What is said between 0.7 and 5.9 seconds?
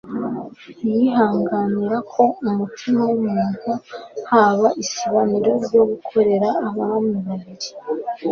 Ntiyihanganira ko mu mutima w'umuntu haba isibaniro ryo